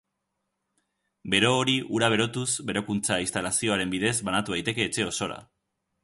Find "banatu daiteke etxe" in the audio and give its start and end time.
4.31-5.05